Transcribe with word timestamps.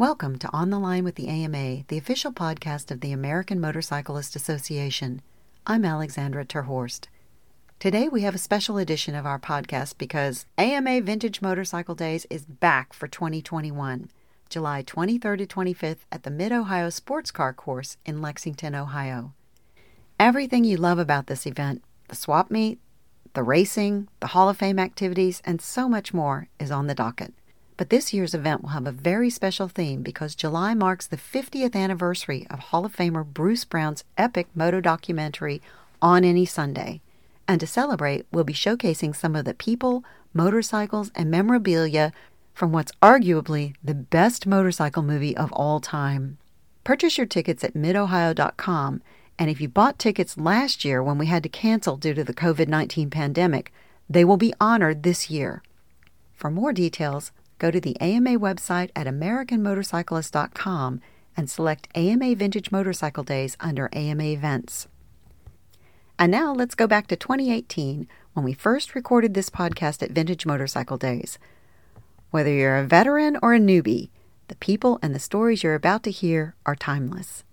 Welcome 0.00 0.38
to 0.38 0.50
On 0.50 0.70
the 0.70 0.78
Line 0.78 1.04
with 1.04 1.16
the 1.16 1.28
AMA, 1.28 1.84
the 1.88 1.98
official 1.98 2.32
podcast 2.32 2.90
of 2.90 3.02
the 3.02 3.12
American 3.12 3.60
Motorcyclist 3.60 4.34
Association. 4.34 5.20
I'm 5.66 5.84
Alexandra 5.84 6.46
Terhorst. 6.46 7.08
Today 7.78 8.08
we 8.08 8.22
have 8.22 8.34
a 8.34 8.38
special 8.38 8.78
edition 8.78 9.14
of 9.14 9.26
our 9.26 9.38
podcast 9.38 9.98
because 9.98 10.46
AMA 10.56 11.02
Vintage 11.02 11.42
Motorcycle 11.42 11.94
Days 11.94 12.26
is 12.30 12.46
back 12.46 12.94
for 12.94 13.08
2021, 13.08 14.08
July 14.48 14.82
23rd 14.82 15.36
to 15.36 15.46
25th 15.46 16.06
at 16.10 16.22
the 16.22 16.30
Mid 16.30 16.50
Ohio 16.50 16.88
Sports 16.88 17.30
Car 17.30 17.52
Course 17.52 17.98
in 18.06 18.22
Lexington, 18.22 18.74
Ohio. 18.74 19.34
Everything 20.18 20.64
you 20.64 20.78
love 20.78 20.98
about 20.98 21.26
this 21.26 21.46
event, 21.46 21.84
the 22.08 22.16
swap 22.16 22.50
meet, 22.50 22.78
the 23.34 23.42
racing, 23.42 24.08
the 24.20 24.28
Hall 24.28 24.48
of 24.48 24.56
Fame 24.56 24.78
activities, 24.78 25.42
and 25.44 25.60
so 25.60 25.90
much 25.90 26.14
more 26.14 26.48
is 26.58 26.70
on 26.70 26.86
the 26.86 26.94
docket. 26.94 27.34
But 27.80 27.88
this 27.88 28.12
year's 28.12 28.34
event 28.34 28.60
will 28.60 28.76
have 28.76 28.86
a 28.86 28.92
very 28.92 29.30
special 29.30 29.66
theme 29.66 30.02
because 30.02 30.34
July 30.34 30.74
marks 30.74 31.06
the 31.06 31.16
50th 31.16 31.74
anniversary 31.74 32.46
of 32.50 32.58
Hall 32.58 32.84
of 32.84 32.94
Famer 32.94 33.24
Bruce 33.24 33.64
Brown's 33.64 34.04
epic 34.18 34.48
moto 34.54 34.82
documentary, 34.82 35.62
On 36.02 36.22
Any 36.22 36.44
Sunday. 36.44 37.00
And 37.48 37.58
to 37.58 37.66
celebrate, 37.66 38.26
we'll 38.30 38.44
be 38.44 38.52
showcasing 38.52 39.16
some 39.16 39.34
of 39.34 39.46
the 39.46 39.54
people, 39.54 40.04
motorcycles, 40.34 41.10
and 41.14 41.30
memorabilia 41.30 42.12
from 42.52 42.70
what's 42.70 42.92
arguably 43.00 43.74
the 43.82 43.94
best 43.94 44.46
motorcycle 44.46 45.02
movie 45.02 45.34
of 45.34 45.50
all 45.52 45.80
time. 45.80 46.36
Purchase 46.84 47.16
your 47.16 47.26
tickets 47.26 47.64
at 47.64 47.72
midohio.com, 47.72 49.00
and 49.38 49.48
if 49.48 49.58
you 49.58 49.70
bought 49.70 49.98
tickets 49.98 50.36
last 50.36 50.84
year 50.84 51.02
when 51.02 51.16
we 51.16 51.28
had 51.28 51.42
to 51.44 51.48
cancel 51.48 51.96
due 51.96 52.12
to 52.12 52.24
the 52.24 52.34
COVID 52.34 52.68
19 52.68 53.08
pandemic, 53.08 53.72
they 54.06 54.22
will 54.22 54.36
be 54.36 54.52
honored 54.60 55.02
this 55.02 55.30
year. 55.30 55.62
For 56.34 56.50
more 56.50 56.74
details, 56.74 57.32
go 57.60 57.70
to 57.70 57.80
the 57.80 58.00
AMA 58.00 58.40
website 58.40 58.90
at 58.96 59.06
AmericanMotorcyclist.com 59.06 61.00
and 61.36 61.48
select 61.48 61.88
AMA 61.94 62.34
Vintage 62.34 62.72
Motorcycle 62.72 63.22
Days 63.22 63.56
under 63.60 63.88
AMA 63.92 64.24
Events. 64.24 64.88
And 66.18 66.32
now 66.32 66.52
let's 66.52 66.74
go 66.74 66.88
back 66.88 67.06
to 67.06 67.16
2018 67.16 68.08
when 68.32 68.44
we 68.44 68.52
first 68.52 68.94
recorded 68.94 69.34
this 69.34 69.48
podcast 69.48 70.02
at 70.02 70.10
Vintage 70.10 70.44
Motorcycle 70.44 70.96
Days. 70.96 71.38
Whether 72.30 72.52
you're 72.52 72.78
a 72.78 72.84
veteran 72.84 73.38
or 73.42 73.54
a 73.54 73.60
newbie, 73.60 74.10
the 74.48 74.56
people 74.56 74.98
and 75.02 75.14
the 75.14 75.20
stories 75.20 75.62
you're 75.62 75.74
about 75.74 76.02
to 76.04 76.10
hear 76.10 76.56
are 76.66 76.74
timeless. 76.74 77.44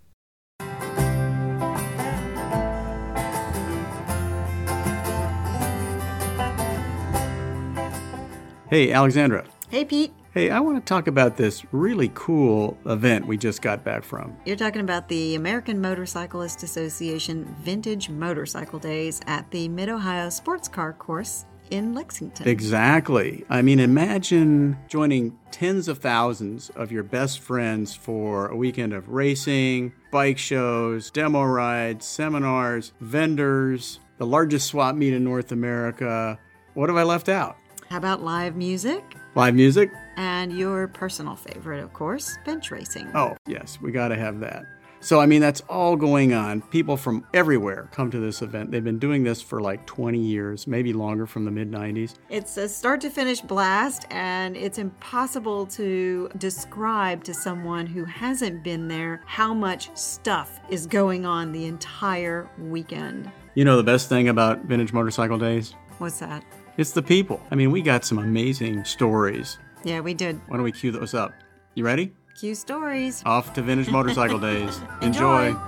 Hey, 8.70 8.92
Alexandra. 8.92 9.46
Hey, 9.70 9.84
Pete. 9.84 10.14
Hey, 10.34 10.50
I 10.50 10.62
want 10.62 10.78
to 10.78 10.88
talk 10.88 11.08
about 11.08 11.36
this 11.36 11.66
really 11.74 12.10
cool 12.14 12.78
event 12.86 13.28
we 13.28 13.36
just 13.36 13.62
got 13.62 13.84
back 13.84 14.02
from. 14.02 14.34
You're 14.46 14.56
talking 14.56 14.80
about 14.80 15.10
the 15.10 15.36
American 15.36 15.82
Motorcyclist 15.82 16.64
Association 16.64 17.44
Vintage 17.60 18.10
Motorcycle 18.10 18.80
Days 18.80 19.20
at 19.28 19.52
the 19.52 19.68
Mid 19.68 19.90
Ohio 19.90 20.30
Sports 20.30 20.70
Car 20.70 20.94
Course 20.94 21.44
in 21.70 21.94
Lexington. 21.94 22.48
Exactly. 22.48 23.44
I 23.50 23.62
mean, 23.62 23.82
imagine 23.82 24.78
joining 24.88 25.38
tens 25.52 25.90
of 25.90 25.98
thousands 25.98 26.70
of 26.70 26.90
your 26.90 27.04
best 27.04 27.42
friends 27.42 27.94
for 27.94 28.48
a 28.48 28.56
weekend 28.56 28.94
of 28.94 29.10
racing, 29.10 29.92
bike 30.12 30.38
shows, 30.38 31.12
demo 31.12 31.44
rides, 31.44 32.06
seminars, 32.06 32.94
vendors, 33.02 34.00
the 34.18 34.26
largest 34.26 34.68
swap 34.68 34.96
meet 34.96 35.14
in 35.14 35.26
North 35.26 35.52
America. 35.52 36.40
What 36.74 36.88
have 36.88 36.98
I 36.98 37.04
left 37.04 37.28
out? 37.28 37.58
How 37.90 37.98
about 37.98 38.24
live 38.24 38.56
music? 38.56 39.04
Live 39.38 39.54
music? 39.54 39.92
And 40.16 40.52
your 40.52 40.88
personal 40.88 41.36
favorite, 41.36 41.84
of 41.84 41.94
course, 41.94 42.40
bench 42.44 42.72
racing. 42.72 43.08
Oh, 43.14 43.38
yes, 43.46 43.80
we 43.80 43.92
got 43.92 44.08
to 44.08 44.16
have 44.16 44.40
that. 44.40 44.64
So, 45.00 45.20
I 45.20 45.28
mean, 45.28 45.42
that's 45.42 45.62
all 45.70 45.96
going 45.96 46.34
on. 46.34 46.62
People 46.64 46.98
from 46.98 47.24
everywhere 47.36 47.88
come 47.92 48.10
to 48.10 48.20
this 48.20 48.42
event. 48.42 48.72
They've 48.72 48.84
been 48.84 48.98
doing 48.98 49.24
this 49.24 49.40
for 49.40 49.62
like 49.62 49.86
20 49.86 50.18
years, 50.18 50.66
maybe 50.66 50.92
longer 50.92 51.28
from 51.28 51.46
the 51.46 51.52
mid 51.52 51.70
90s. 51.70 52.16
It's 52.32 52.58
a 52.58 52.68
start 52.68 53.00
to 53.02 53.12
finish 53.12 53.40
blast, 53.40 54.08
and 54.10 54.58
it's 54.58 54.80
impossible 54.80 55.68
to 55.68 56.32
describe 56.40 57.24
to 57.26 57.34
someone 57.36 57.86
who 57.86 58.06
hasn't 58.06 58.64
been 58.64 58.88
there 58.88 59.22
how 59.28 59.54
much 59.54 59.96
stuff 59.96 60.60
is 60.72 60.88
going 60.88 61.28
on 61.28 61.52
the 61.52 61.66
entire 61.66 62.50
weekend. 62.58 63.32
You 63.54 63.66
know, 63.66 63.78
the 63.78 63.84
best 63.84 64.10
thing 64.10 64.30
about 64.30 64.66
Vintage 64.66 64.94
Motorcycle 64.94 65.38
Days? 65.38 65.76
What's 66.00 66.18
that? 66.22 66.44
It's 66.78 66.92
the 66.92 67.02
people. 67.02 67.42
I 67.50 67.56
mean, 67.56 67.72
we 67.72 67.82
got 67.82 68.06
some 68.06 68.20
amazing 68.20 68.86
stories. 68.86 69.58
Yeah, 69.84 70.00
we 70.02 70.14
did. 70.14 70.40
Why 70.48 70.58
don't 70.58 70.64
we 70.64 70.72
cue 70.72 70.92
those 70.92 71.16
up? 71.16 71.34
You 71.74 71.84
ready? 71.84 72.14
Cue 72.40 72.54
stories. 72.54 73.24
Off 73.26 73.54
to 73.56 73.64
Vintage 73.64 73.90
Motorcycle 73.90 74.38
Days. 74.40 74.80
Enjoy. 75.02 75.48
Enjoy. 75.48 75.62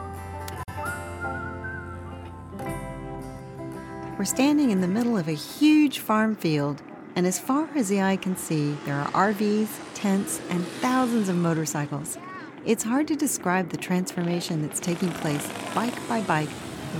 We're 4.19 4.25
standing 4.25 4.69
in 4.69 4.81
the 4.81 4.87
middle 4.87 5.17
of 5.17 5.27
a 5.27 5.33
huge 5.33 5.99
farm 5.99 6.35
field, 6.35 6.83
and 7.15 7.25
as 7.25 7.39
far 7.39 7.67
as 7.75 7.89
the 7.89 8.01
eye 8.01 8.17
can 8.17 8.35
see, 8.35 8.73
there 8.85 8.95
are 8.95 9.07
RVs, 9.33 9.69
tents, 9.95 10.41
and 10.49 10.63
thousands 10.67 11.29
of 11.29 11.37
motorcycles. 11.37 12.17
It's 12.65 12.83
hard 12.83 13.07
to 13.07 13.15
describe 13.15 13.69
the 13.69 13.77
transformation 13.77 14.61
that's 14.61 14.79
taking 14.79 15.09
place 15.09 15.49
bike 15.73 15.95
by 16.07 16.21
bike 16.21 16.49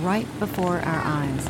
right 0.00 0.26
before 0.40 0.78
our 0.78 1.02
eyes. 1.04 1.46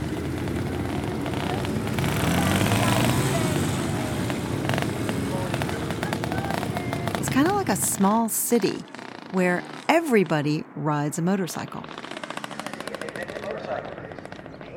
It's 7.19 7.29
kind 7.29 7.47
of 7.47 7.55
like 7.55 7.60
a 7.71 7.77
small 7.77 8.29
city 8.29 8.83
where 9.31 9.63
everybody 9.89 10.65
rides 10.75 11.21
a 11.21 11.23
motorcycle. 11.23 11.85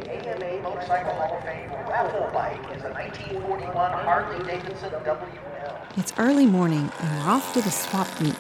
AMA 0.06 0.62
Motorcycle 0.62 1.14
Hall 1.14 1.36
of 1.36 1.44
Fame 1.44 1.72
raffle 1.90 2.30
bike 2.32 2.62
is 2.78 2.84
a 2.84 2.92
1941 2.92 3.74
Harley 3.74 4.46
Davidson 4.46 4.92
WL. 4.92 5.98
It's 5.98 6.14
early 6.20 6.46
morning 6.46 6.92
and 7.00 7.18
we're 7.18 7.32
off 7.32 7.52
to 7.54 7.64
the 7.64 7.72
swap 7.72 8.08
meet. 8.22 8.36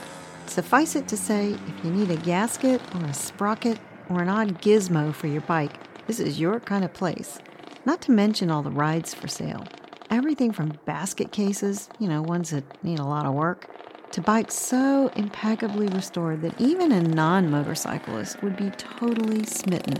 Suffice 0.45 0.95
it 0.95 1.07
to 1.07 1.17
say, 1.17 1.53
if 1.53 1.83
you 1.83 1.89
need 1.89 2.11
a 2.11 2.17
gasket 2.17 2.79
or 2.93 3.05
a 3.05 3.13
sprocket 3.15 3.79
or 4.07 4.21
an 4.21 4.29
odd 4.29 4.61
gizmo 4.61 5.15
for 5.15 5.25
your 5.25 5.41
bike, 5.41 5.73
this 6.05 6.19
is 6.19 6.39
your 6.39 6.59
kind 6.59 6.85
of 6.85 6.93
place. 6.93 7.39
Not 7.85 8.03
to 8.03 8.11
mention 8.11 8.51
all 8.51 8.61
the 8.61 8.69
rides 8.69 9.15
for 9.15 9.27
sale. 9.27 9.65
Everything 10.11 10.51
from 10.51 10.77
basket 10.85 11.31
cases, 11.31 11.89
you 11.97 12.07
know, 12.07 12.21
ones 12.21 12.51
that 12.51 12.83
need 12.83 12.99
a 12.99 13.03
lot 13.03 13.25
of 13.25 13.33
work, 13.33 13.67
to 14.13 14.21
bikes 14.21 14.53
so 14.53 15.11
impeccably 15.15 15.87
restored 15.87 16.43
that 16.43 16.61
even 16.61 16.91
a 16.91 17.01
non 17.01 17.49
motorcyclist 17.49 18.43
would 18.43 18.55
be 18.55 18.69
totally 18.69 19.43
smitten. 19.43 19.97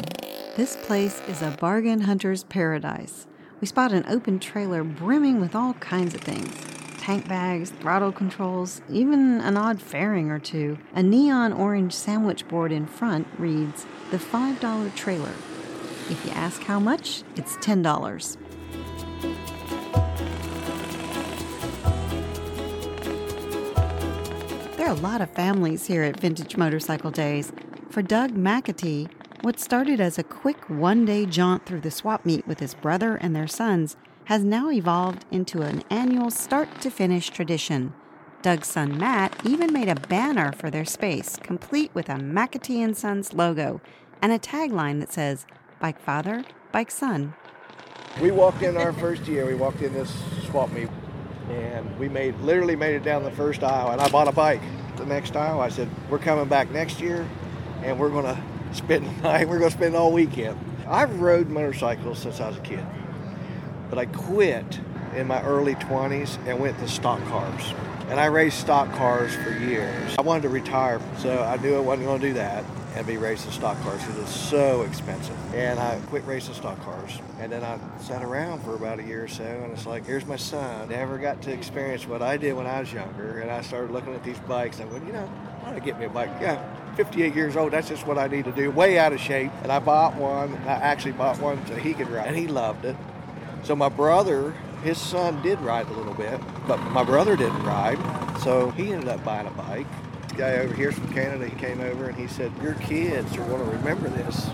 This 0.55 0.77
place 0.85 1.19
is 1.27 1.41
a 1.41 1.57
bargain 1.59 2.01
hunter's 2.01 2.43
paradise. 2.43 3.25
We 3.59 3.65
spot 3.65 3.91
an 3.91 4.05
open 4.07 4.39
trailer 4.39 4.83
brimming 4.83 5.41
with 5.41 5.55
all 5.55 5.73
kinds 5.75 6.13
of 6.13 6.21
things 6.21 6.53
tank 6.99 7.27
bags, 7.27 7.71
throttle 7.71 8.11
controls, 8.11 8.81
even 8.87 9.41
an 9.41 9.57
odd 9.57 9.81
fairing 9.81 10.29
or 10.29 10.39
two. 10.39 10.77
A 10.93 11.01
neon 11.01 11.51
orange 11.51 11.93
sandwich 11.93 12.47
board 12.47 12.71
in 12.71 12.85
front 12.85 13.27
reads, 13.39 13.87
The 14.11 14.17
$5 14.17 14.95
trailer. 14.95 15.33
If 16.09 16.23
you 16.23 16.31
ask 16.31 16.61
how 16.61 16.79
much, 16.79 17.23
it's 17.35 17.57
$10. 17.57 18.37
A 24.93 25.01
lot 25.01 25.21
of 25.21 25.31
families 25.31 25.87
here 25.87 26.03
at 26.03 26.19
Vintage 26.19 26.55
Motorcycle 26.55 27.09
Days. 27.09 27.51
For 27.89 28.03
Doug 28.03 28.33
McAtee, 28.35 29.09
what 29.41 29.59
started 29.59 29.99
as 29.99 30.19
a 30.19 30.23
quick 30.23 30.69
one 30.69 31.03
day 31.03 31.25
jaunt 31.25 31.65
through 31.65 31.81
the 31.81 31.89
swap 31.89 32.27
meet 32.27 32.45
with 32.45 32.59
his 32.59 32.75
brother 32.75 33.15
and 33.15 33.35
their 33.35 33.47
sons 33.47 33.97
has 34.25 34.43
now 34.43 34.69
evolved 34.69 35.25
into 35.31 35.63
an 35.63 35.83
annual 35.89 36.29
start 36.29 36.79
to 36.81 36.91
finish 36.91 37.31
tradition. 37.31 37.91
Doug's 38.43 38.67
son 38.67 38.95
Matt 38.95 39.35
even 39.43 39.73
made 39.73 39.89
a 39.89 39.95
banner 39.95 40.51
for 40.51 40.69
their 40.69 40.85
space, 40.85 41.37
complete 41.37 41.89
with 41.95 42.07
a 42.07 42.17
McAtee 42.17 42.83
and 42.83 42.95
Sons 42.95 43.33
logo 43.33 43.81
and 44.21 44.31
a 44.31 44.37
tagline 44.37 44.99
that 44.99 45.11
says, 45.11 45.47
Bike 45.79 45.99
Father, 45.99 46.45
Bike 46.71 46.91
Son. 46.91 47.33
We 48.21 48.29
walked 48.29 48.61
in 48.61 48.77
our 48.77 48.93
first 48.93 49.23
year. 49.23 49.47
We 49.47 49.55
walked 49.55 49.81
in 49.81 49.91
this 49.91 50.13
swap 50.45 50.71
meet, 50.71 50.89
and 51.49 51.97
we 51.97 52.09
made 52.09 52.39
literally 52.41 52.75
made 52.75 52.93
it 52.93 53.03
down 53.03 53.23
the 53.23 53.31
first 53.31 53.63
aisle. 53.63 53.89
And 53.89 53.99
I 53.99 54.07
bought 54.09 54.27
a 54.27 54.31
bike. 54.31 54.61
The 54.97 55.05
next 55.05 55.35
aisle, 55.35 55.59
I 55.59 55.69
said, 55.69 55.89
"We're 56.09 56.19
coming 56.19 56.45
back 56.45 56.71
next 56.71 57.01
year, 57.01 57.25
and 57.83 57.99
we're 57.99 58.09
gonna 58.09 58.41
spend 58.73 59.05
the 59.17 59.21
night. 59.23 59.47
We're 59.49 59.59
gonna 59.59 59.71
spend 59.71 59.95
all 59.95 60.11
weekend." 60.11 60.57
I've 60.87 61.21
rode 61.21 61.49
motorcycles 61.49 62.19
since 62.19 62.39
I 62.41 62.47
was 62.47 62.57
a 62.57 62.61
kid, 62.61 62.85
but 63.89 63.97
I 63.97 64.05
quit 64.05 64.79
in 65.15 65.27
my 65.27 65.41
early 65.43 65.75
20s 65.75 66.37
and 66.45 66.59
went 66.59 66.77
to 66.79 66.87
stock 66.87 67.23
cars. 67.25 67.73
And 68.09 68.19
I 68.19 68.25
raced 68.25 68.59
stock 68.59 68.91
cars 68.93 69.33
for 69.33 69.51
years. 69.51 70.15
I 70.19 70.21
wanted 70.21 70.43
to 70.43 70.49
retire, 70.49 70.99
so 71.19 71.41
I 71.41 71.57
knew 71.57 71.75
I 71.75 71.79
wasn't 71.79 72.07
going 72.07 72.21
to 72.21 72.27
do 72.27 72.33
that. 72.33 72.63
And 72.95 73.07
be 73.07 73.17
racing 73.17 73.51
stock 73.51 73.79
cars 73.81 74.01
because 74.01 74.19
it's 74.19 74.35
so 74.35 74.83
expensive. 74.83 75.35
And 75.53 75.79
I 75.79 75.99
quit 76.07 76.25
racing 76.25 76.53
stock 76.53 76.79
cars. 76.83 77.19
And 77.39 77.51
then 77.51 77.63
I 77.63 77.79
sat 77.99 78.23
around 78.23 78.63
for 78.63 78.75
about 78.75 78.99
a 78.99 79.03
year 79.03 79.23
or 79.23 79.27
so, 79.27 79.43
and 79.43 79.71
it's 79.71 79.85
like, 79.85 80.05
here's 80.05 80.25
my 80.25 80.35
son. 80.35 80.89
Never 80.89 81.17
got 81.17 81.41
to 81.43 81.51
experience 81.51 82.07
what 82.07 82.21
I 82.21 82.37
did 82.37 82.53
when 82.53 82.67
I 82.67 82.79
was 82.79 82.93
younger. 82.93 83.39
And 83.39 83.49
I 83.49 83.61
started 83.61 83.91
looking 83.91 84.13
at 84.13 84.23
these 84.23 84.39
bikes. 84.39 84.79
I 84.79 84.85
went, 84.85 85.05
you 85.05 85.13
know, 85.13 85.29
I 85.61 85.63
want 85.65 85.75
to 85.75 85.83
get 85.83 85.99
me 85.99 86.05
a 86.05 86.09
bike. 86.09 86.29
Yeah, 86.39 86.63
58 86.95 87.33
years 87.33 87.55
old, 87.55 87.73
that's 87.73 87.89
just 87.89 88.05
what 88.05 88.17
I 88.17 88.27
need 88.27 88.45
to 88.45 88.51
do. 88.51 88.69
Way 88.69 88.99
out 88.99 89.13
of 89.13 89.19
shape. 89.19 89.51
And 89.63 89.71
I 89.71 89.79
bought 89.79 90.15
one. 90.15 90.55
I 90.65 90.73
actually 90.73 91.13
bought 91.13 91.39
one 91.39 91.65
so 91.65 91.75
he 91.75 91.93
could 91.93 92.09
ride. 92.09 92.27
And 92.27 92.35
he 92.35 92.47
loved 92.47 92.85
it. 92.85 92.95
So 93.63 93.75
my 93.75 93.89
brother, 93.89 94.51
his 94.83 94.99
son 94.99 95.41
did 95.41 95.59
ride 95.61 95.87
a 95.87 95.93
little 95.93 96.13
bit, 96.13 96.39
but 96.67 96.77
my 96.91 97.03
brother 97.03 97.35
didn't 97.35 97.63
ride. 97.63 97.97
So 98.41 98.71
he 98.71 98.91
ended 98.91 99.09
up 99.09 99.23
buying 99.23 99.47
a 99.47 99.51
bike. 99.51 99.87
Guy 100.37 100.57
over 100.57 100.73
here's 100.73 100.95
from 100.95 101.13
Canada, 101.13 101.47
he 101.47 101.55
came 101.55 101.79
over 101.79 102.09
and 102.09 102.17
he 102.17 102.27
said, 102.27 102.51
Your 102.61 102.73
kids 102.75 103.31
are 103.37 103.45
going 103.47 103.63
to 103.63 103.77
remember 103.77 104.09
this 104.09 104.49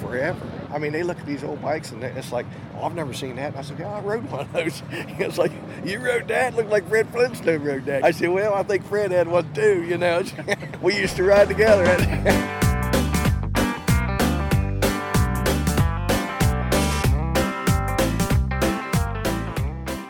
forever. 0.00 0.40
I 0.70 0.78
mean, 0.78 0.92
they 0.92 1.04
look 1.04 1.18
at 1.18 1.26
these 1.26 1.44
old 1.44 1.62
bikes 1.62 1.92
and 1.92 2.02
it's 2.02 2.32
like, 2.32 2.46
oh, 2.76 2.84
I've 2.84 2.94
never 2.94 3.12
seen 3.12 3.36
that. 3.36 3.50
And 3.50 3.56
I 3.56 3.62
said, 3.62 3.78
yeah, 3.78 3.92
I 3.92 4.00
rode 4.00 4.28
one 4.30 4.40
of 4.40 4.52
those. 4.52 4.82
Was 5.20 5.38
like, 5.38 5.52
you 5.84 6.00
rode 6.00 6.26
that? 6.28 6.56
Looked 6.56 6.70
like 6.70 6.88
Fred 6.88 7.08
Flintstone 7.10 7.62
rode 7.62 7.84
that. 7.84 8.04
I 8.04 8.10
said, 8.10 8.30
well, 8.30 8.54
I 8.54 8.64
think 8.64 8.84
Fred 8.84 9.12
had 9.12 9.28
one 9.28 9.52
too, 9.54 9.84
you 9.84 9.98
know. 9.98 10.24
we 10.82 10.96
used 10.96 11.14
to 11.16 11.22
ride 11.22 11.48
together. 11.48 11.84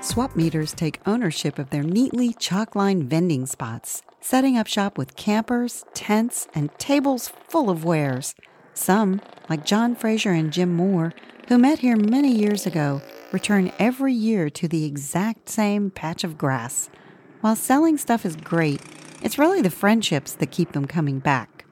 Swap 0.01 0.37
meters 0.37 0.73
take 0.73 1.01
ownership 1.07 1.59
of 1.59 1.71
their 1.71 1.83
neatly 1.83 2.33
chalk 2.33 2.75
lined 2.77 3.05
vending 3.11 3.47
spots, 3.47 4.03
setting 4.25 4.57
up 4.57 4.67
shop 4.67 4.97
with 4.97 5.17
campers, 5.17 5.85
tents, 5.93 6.49
and 6.55 6.71
tables 6.79 7.29
full 7.47 7.69
of 7.69 7.85
wares. 7.85 8.35
Some, 8.73 9.21
like 9.51 9.67
John 9.67 9.95
Fraser 9.95 10.31
and 10.31 10.51
Jim 10.51 10.73
Moore, 10.73 11.13
who 11.49 11.59
met 11.59 11.81
here 11.81 11.95
many 11.95 12.35
years 12.35 12.65
ago, 12.65 13.03
return 13.33 13.71
every 13.79 14.15
year 14.15 14.49
to 14.49 14.67
the 14.67 14.87
exact 14.87 15.51
same 15.51 15.91
patch 15.91 16.25
of 16.25 16.39
grass. 16.39 16.89
While 17.43 17.55
selling 17.55 17.99
stuff 17.99 18.25
is 18.25 18.35
great, 18.35 18.81
it's 19.23 19.39
really 19.39 19.61
the 19.61 19.69
friendships 19.69 20.33
that 20.33 20.51
keep 20.51 20.73
them 20.73 20.87
coming 20.87 21.19
back. 21.19 21.67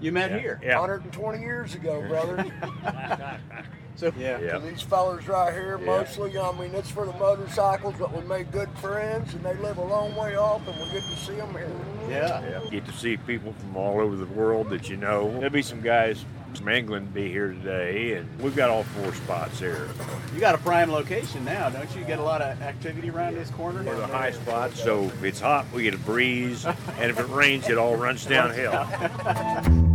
You 0.00 0.10
met 0.10 0.32
here. 0.32 0.60
Yeah. 0.60 0.80
120 0.80 1.38
years 1.38 1.76
ago, 1.76 2.04
brother. 2.08 2.44
So 4.02 4.12
Yeah. 4.18 4.38
So 4.50 4.58
these 4.58 4.82
fellers 4.82 5.28
right 5.28 5.52
here, 5.52 5.78
Yeah. 5.78 5.86
mostly, 5.86 6.36
I 6.36 6.50
mean, 6.58 6.74
it's 6.74 6.90
for 6.90 7.06
the 7.06 7.12
motorcycles, 7.12 7.94
but 8.00 8.12
we 8.12 8.26
made 8.28 8.50
good 8.50 8.68
friends, 8.80 9.32
and 9.32 9.44
they 9.44 9.54
live 9.54 9.78
a 9.78 9.84
long 9.84 10.16
way 10.16 10.34
off, 10.34 10.66
and 10.66 10.76
we 10.76 10.90
get 10.90 11.04
to 11.08 11.16
see 11.16 11.36
them 11.36 11.50
here. 11.52 11.70
yeah. 12.10 12.42
Yeah. 12.42 12.70
Get 12.70 12.84
to 12.86 12.92
see 12.92 13.16
people 13.16 13.54
from 13.60 13.76
all 13.76 14.00
over 14.00 14.16
the 14.16 14.26
world 14.26 14.70
that 14.70 14.88
you 14.90 14.96
know. 14.96 15.30
There'll 15.34 15.50
be 15.50 15.62
some 15.62 15.80
guys 15.80 16.24
from 16.56 16.68
England 16.68 17.14
be 17.14 17.30
here 17.30 17.52
today, 17.52 18.14
and 18.14 18.28
we've 18.40 18.56
got 18.56 18.70
all 18.70 18.82
four 18.82 19.14
spots 19.14 19.60
here. 19.60 19.88
You 20.34 20.40
got 20.40 20.56
a 20.56 20.58
prime 20.58 20.90
location 20.90 21.44
now, 21.44 21.70
don't 21.70 21.88
you? 21.94 22.00
You 22.00 22.06
get 22.06 22.18
a 22.18 22.24
lot 22.24 22.42
of 22.42 22.60
activity 22.60 23.08
around 23.08 23.36
this 23.36 23.50
corner. 23.50 23.84
We're 23.84 23.94
the 23.94 24.06
high 24.08 24.32
spot, 24.32 24.72
so 24.72 25.04
if 25.04 25.22
it's 25.22 25.40
hot, 25.40 25.64
we 25.72 25.84
get 25.84 25.94
a 25.94 25.98
breeze, 25.98 26.66
and 26.66 27.08
if 27.10 27.20
it 27.20 27.28
rains, 27.28 27.68
it 27.68 27.78
all 27.78 27.94
runs 27.94 28.26
downhill. 28.26 28.72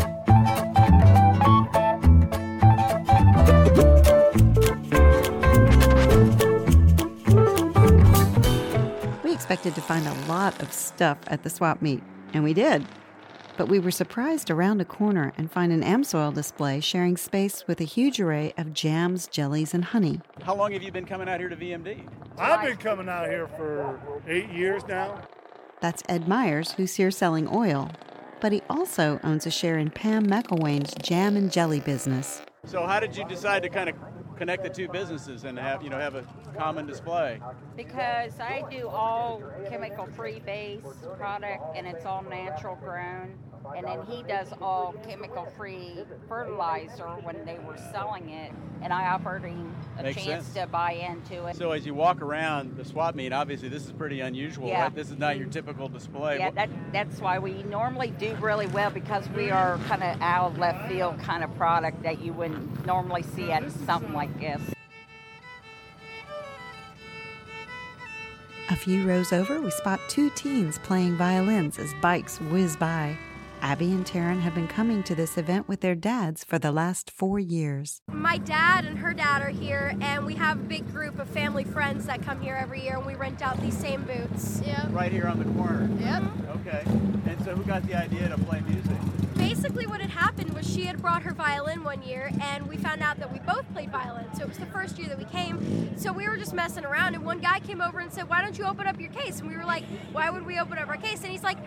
expected 9.68 9.82
to 9.82 9.88
find 9.88 10.08
a 10.08 10.32
lot 10.32 10.62
of 10.62 10.72
stuff 10.72 11.18
at 11.28 11.44
the 11.44 11.50
swap 11.50 11.82
meet, 11.82 12.02
and 12.34 12.44
we 12.44 12.54
did. 12.54 12.86
But 13.58 13.68
we 13.68 13.80
were 13.80 13.92
surprised 13.92 14.50
around 14.50 14.80
a 14.80 14.86
corner 14.86 15.34
and 15.36 15.52
find 15.52 15.74
an 15.74 15.82
Amsoil 15.82 16.34
display 16.34 16.80
sharing 16.80 17.18
space 17.18 17.66
with 17.68 17.82
a 17.82 17.84
huge 17.84 18.20
array 18.20 18.54
of 18.58 18.74
jams, 18.74 19.28
jellies, 19.28 19.74
and 19.74 19.84
honey. 19.84 20.22
How 20.44 20.56
long 20.56 20.72
have 20.72 20.84
you 20.84 20.92
been 20.92 21.06
coming 21.06 21.28
out 21.28 21.40
here 21.40 21.50
to 21.50 21.56
VMD? 21.56 22.08
I've 22.38 22.66
been 22.66 22.78
coming 22.78 23.10
out 23.10 23.28
here 23.28 23.48
for 23.48 24.00
eight 24.28 24.50
years 24.52 24.84
now. 24.88 25.22
That's 25.82 26.04
Ed 26.08 26.28
Myers, 26.28 26.74
who's 26.74 26.96
here 26.96 27.12
selling 27.12 27.50
oil. 27.52 27.90
But 28.40 28.52
he 28.52 28.62
also 28.70 29.20
owns 29.24 29.48
a 29.48 29.52
share 29.52 29.78
in 29.78 29.90
Pam 29.90 30.28
McElwain's 30.28 30.94
jam 31.02 31.36
and 31.36 31.52
jelly 31.52 31.80
business. 31.80 32.42
So 32.66 32.86
how 32.86 33.00
did 33.00 33.18
you 33.18 33.26
decide 33.28 33.64
to 33.64 33.70
kind 33.70 33.90
of 33.90 33.96
connect 34.38 34.64
the 34.64 34.70
two 34.70 34.88
businesses 34.88 35.44
and 35.44 35.58
have 35.58 35.84
you 35.84 35.90
know 35.90 36.00
have 36.00 36.16
a 36.16 36.24
common 36.58 36.86
display? 36.86 37.40
because 37.76 38.40
I 38.40 38.64
do 38.72 38.88
all 38.88 39.42
chemical 39.70 40.08
free 40.08 40.40
base 40.40 40.82
product 41.18 41.64
and 41.76 41.86
it's 41.88 42.06
all 42.06 42.24
natural 42.24 42.76
grown. 42.76 43.38
And 43.76 43.86
then 43.86 44.02
he 44.06 44.24
does 44.24 44.48
all 44.62 44.94
chemical 45.08 45.48
free 45.58 45.94
fertilizer 46.28 47.08
when 47.24 47.46
they 47.46 47.58
were 47.68 47.78
selling 47.92 48.30
it. 48.30 48.52
And 48.82 48.94
I 48.94 49.08
offered 49.08 49.44
him 49.44 49.76
a 49.98 50.04
Makes 50.04 50.24
chance 50.24 50.46
sense. 50.46 50.54
to 50.56 50.68
buy 50.68 50.92
into 50.92 51.48
it. 51.48 51.56
So 51.56 51.72
as 51.72 51.86
you 51.86 51.94
walk 51.96 52.22
around 52.22 52.78
the 52.78 52.86
swap 52.86 53.16
meet, 53.16 53.34
obviously 53.34 53.70
this 53.70 53.86
is 53.86 53.92
pretty 53.92 54.22
unusual, 54.22 54.68
Yeah. 54.68 54.84
right? 54.84 54.96
This 54.96 55.10
is 55.10 55.18
not 55.18 55.38
your 55.38 55.48
typical 55.48 55.90
display. 55.90 56.38
yeah, 56.38 56.52
that, 56.52 56.70
that's 56.94 57.20
why 57.20 57.40
we 57.40 57.64
normally 57.64 58.12
do 58.12 58.36
really 58.36 58.68
well 58.68 58.92
because 58.92 59.28
we 59.30 59.50
are 59.50 59.78
kind 59.88 60.04
of 60.04 60.22
out 60.22 60.52
of 60.52 60.58
left 60.60 60.88
field 60.90 61.20
kind 61.20 61.44
of 61.44 61.56
product 61.58 62.04
that 62.04 62.22
you 62.22 62.34
wouldn't 62.34 62.86
normally 62.86 63.24
see 63.24 63.52
at 63.52 63.70
something 63.86 64.14
like 64.14 64.40
this. 64.40 64.62
A 68.70 68.76
few 68.76 69.08
rows 69.08 69.32
over, 69.32 69.62
we 69.62 69.72
spot 69.72 70.00
two 70.10 70.30
teens 70.32 70.78
playing 70.84 71.16
violins 71.16 71.80
as 71.80 71.90
bikes 72.02 72.40
whiz 72.42 72.76
by. 72.76 73.18
Abby 73.62 73.92
and 73.92 74.06
Taryn 74.06 74.42
have 74.42 74.54
been 74.54 74.68
coming 74.68 75.04
to 75.04 75.16
this 75.16 75.38
event 75.38 75.68
with 75.68 75.82
their 75.82 75.96
dads 75.96 76.44
for 76.44 76.60
the 76.60 76.72
last 76.72 77.10
four 77.10 77.40
years. 77.40 78.02
My 78.12 78.38
dad 78.38 78.86
and 78.86 79.00
her 79.00 79.14
dad 79.14 79.42
are 79.42 79.50
here, 79.50 79.96
and 80.00 80.26
we 80.26 80.36
have 80.36 80.60
a 80.60 80.64
big 80.64 80.88
group 80.92 81.20
of 81.20 81.28
family 81.28 81.64
friends 81.64 82.06
that 82.06 82.22
come 82.22 82.40
here 82.40 82.56
every 82.56 82.84
year, 82.84 82.98
and 82.98 83.06
we 83.06 83.16
rent 83.16 83.42
out 83.42 83.60
these 83.62 83.78
same 83.78 84.04
boots. 84.04 84.62
Yep. 84.66 84.88
right 84.92 85.12
here 85.12 85.28
on 85.28 85.40
the 85.40 85.46
corner. 85.60 85.90
Yep. 86.00 86.24
Mm-hmm. 86.24 86.68
Okay. 86.68 86.84
And 87.32 87.44
so 87.44 87.56
who 87.56 87.64
got 87.64 87.86
the 87.88 87.96
idea 87.96 88.30
to 88.30 88.38
play 88.38 88.62
music? 88.62 88.98
Basically, 89.36 89.88
what 89.88 90.02
had 90.02 90.10
happened 90.10 90.54
was 90.54 90.68
she 90.72 90.86
had 90.86 91.02
brought 91.02 91.24
her 91.24 91.34
violin 91.34 91.84
one 91.84 92.02
year, 92.04 92.32
and 92.42 92.68
we 92.68 92.78
found 92.78 93.02
out 93.02 93.20
that 93.20 93.32
we 93.32 93.40
both 93.40 93.72
played 93.74 93.92
violin. 93.92 94.26
So 94.36 94.44
it 94.44 94.50
was 94.50 94.58
the 94.58 94.66
first 94.68 94.98
year 94.98 95.08
that 95.10 95.18
we 95.18 95.26
came. 95.26 95.98
So 95.98 96.12
we 96.12 96.28
were 96.28 96.38
just 96.38 96.54
messing 96.54 96.86
around, 96.86 97.16
and 97.16 97.26
one 97.26 97.40
guy 97.40 97.60
came 97.60 97.82
over 97.82 98.00
and 98.00 98.12
said, 98.12 98.30
"Why 98.30 98.42
don't 98.42 98.58
you 98.58 98.66
open 98.66 98.88
up 98.88 99.00
your 99.00 99.10
case?" 99.10 99.40
And 99.40 99.50
we 99.50 99.58
were 99.58 99.66
like, 99.66 99.84
"Why 100.12 100.30
would 100.30 100.46
we 100.46 100.60
open 100.60 100.78
up 100.78 100.90
our 100.90 100.98
case?" 100.98 101.24
And 101.24 101.32
he's 101.32 101.44
like. 101.44 101.58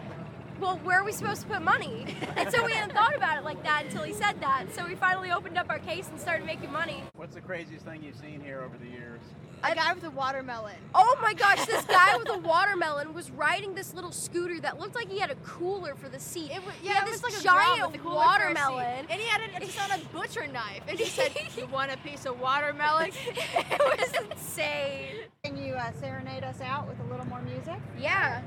Well, 0.60 0.78
where 0.84 1.00
are 1.00 1.04
we 1.04 1.12
supposed 1.12 1.40
to 1.42 1.48
put 1.48 1.62
money? 1.62 2.04
And 2.36 2.52
so 2.52 2.62
we 2.64 2.72
hadn't 2.72 2.94
thought 2.94 3.16
about 3.16 3.38
it 3.38 3.44
like 3.44 3.62
that 3.64 3.86
until 3.86 4.02
he 4.02 4.12
said 4.12 4.40
that. 4.40 4.66
So 4.74 4.86
we 4.86 4.94
finally 4.94 5.30
opened 5.30 5.56
up 5.56 5.70
our 5.70 5.78
case 5.78 6.08
and 6.08 6.20
started 6.20 6.44
making 6.44 6.70
money. 6.70 7.02
What's 7.16 7.34
the 7.34 7.40
craziest 7.40 7.86
thing 7.86 8.02
you've 8.02 8.16
seen 8.16 8.40
here 8.42 8.60
over 8.60 8.76
the 8.76 8.86
years? 8.90 9.20
A 9.62 9.74
guy 9.74 9.92
with 9.92 10.04
a 10.04 10.10
watermelon. 10.10 10.76
Oh 10.94 11.18
my 11.20 11.34
gosh, 11.34 11.64
this 11.66 11.84
guy 11.84 12.16
with 12.18 12.28
a 12.30 12.38
watermelon 12.38 13.12
was 13.12 13.30
riding 13.30 13.74
this 13.74 13.94
little 13.94 14.12
scooter 14.12 14.58
that 14.60 14.78
looked 14.78 14.94
like 14.94 15.10
he 15.10 15.18
had 15.18 15.30
a 15.30 15.34
cooler 15.36 15.94
for 15.94 16.08
the 16.08 16.18
seat. 16.18 16.50
It 16.50 16.64
was, 16.64 16.74
Yeah, 16.82 16.92
had 16.92 17.08
it 17.08 17.10
this 17.10 17.22
was 17.22 17.32
like 17.34 17.40
a 17.40 17.44
giant 17.44 17.94
a 17.94 17.98
cooler 17.98 18.02
for 18.02 18.08
a 18.08 18.14
watermelon. 18.14 19.06
And 19.10 19.20
he 19.20 19.28
had 19.28 19.42
it 19.42 19.50
just 19.60 19.80
on 19.90 19.98
a 19.98 20.02
butcher 20.14 20.46
knife. 20.46 20.82
And 20.88 20.98
he 20.98 21.06
said, 21.06 21.32
You 21.56 21.66
want 21.66 21.92
a 21.92 21.96
piece 21.98 22.26
of 22.26 22.40
watermelon? 22.40 23.10
it 23.26 24.00
was 24.00 24.30
insane. 24.30 25.24
Can 25.44 25.56
you 25.56 25.74
uh, 25.74 25.92
serenade 26.00 26.44
us 26.44 26.60
out 26.60 26.88
with 26.88 26.98
a 27.00 27.04
little 27.04 27.26
more 27.26 27.42
music? 27.42 27.78
Yeah. 27.98 28.42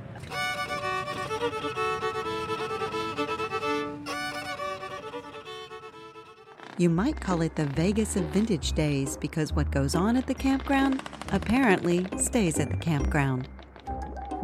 You 6.79 6.89
might 6.89 7.21
call 7.21 7.43
it 7.43 7.55
the 7.55 7.67
Vegas 7.67 8.15
of 8.15 8.23
vintage 8.25 8.73
days 8.73 9.15
because 9.15 9.53
what 9.53 9.69
goes 9.69 9.93
on 9.93 10.17
at 10.17 10.25
the 10.25 10.33
campground 10.33 11.03
apparently 11.31 12.05
stays 12.17 12.59
at 12.59 12.71
the 12.71 12.77
campground. 12.77 13.47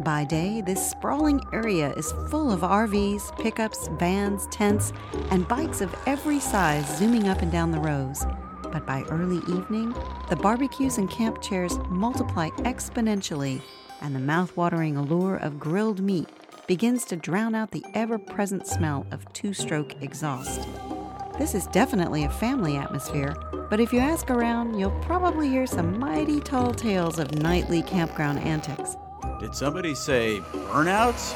By 0.04 0.24
day, 0.24 0.62
this 0.64 0.90
sprawling 0.90 1.40
area 1.52 1.92
is 1.94 2.12
full 2.30 2.52
of 2.52 2.60
RVs, 2.60 3.36
pickups, 3.40 3.88
vans, 3.98 4.46
tents, 4.50 4.92
and 5.30 5.46
bikes 5.48 5.80
of 5.80 5.94
every 6.06 6.40
size 6.40 6.98
zooming 6.98 7.28
up 7.28 7.42
and 7.42 7.52
down 7.52 7.72
the 7.72 7.80
rows. 7.80 8.24
But 8.72 8.86
by 8.86 9.02
early 9.10 9.38
evening, 9.54 9.92
the 10.30 10.36
barbecues 10.36 10.98
and 10.98 11.10
camp 11.10 11.42
chairs 11.42 11.76
multiply 11.90 12.48
exponentially, 12.60 13.60
and 14.00 14.14
the 14.14 14.20
mouth-watering 14.20 14.96
allure 14.96 15.36
of 15.36 15.58
grilled 15.58 16.00
meat 16.00 16.28
begins 16.70 17.04
to 17.04 17.16
drown 17.16 17.52
out 17.52 17.72
the 17.72 17.84
ever-present 17.94 18.64
smell 18.64 19.04
of 19.10 19.32
two-stroke 19.32 20.00
exhaust. 20.02 20.68
This 21.36 21.52
is 21.56 21.66
definitely 21.66 22.22
a 22.22 22.30
family 22.30 22.76
atmosphere, 22.76 23.34
but 23.68 23.80
if 23.80 23.92
you 23.92 23.98
ask 23.98 24.30
around, 24.30 24.78
you'll 24.78 24.96
probably 25.00 25.48
hear 25.48 25.66
some 25.66 25.98
mighty 25.98 26.38
tall 26.38 26.72
tales 26.72 27.18
of 27.18 27.34
nightly 27.34 27.82
campground 27.82 28.38
antics. 28.38 28.96
Did 29.40 29.52
somebody 29.52 29.96
say 29.96 30.38
burnouts? 30.70 31.34